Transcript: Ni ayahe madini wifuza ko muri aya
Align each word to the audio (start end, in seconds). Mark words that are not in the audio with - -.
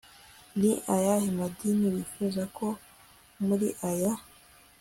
Ni 0.59 0.71
ayahe 0.95 1.29
madini 1.39 1.85
wifuza 1.93 2.43
ko 2.57 2.67
muri 3.47 3.67
aya 3.89 4.13